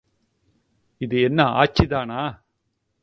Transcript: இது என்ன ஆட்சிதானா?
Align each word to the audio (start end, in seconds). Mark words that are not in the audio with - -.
இது 1.01 1.21
என்ன 1.21 1.43
ஆட்சிதானா? 1.43 2.21